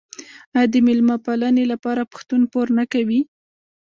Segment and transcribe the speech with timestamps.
[0.57, 3.19] آیا د میلمه پالنې لپاره پښتون پور نه کوي؟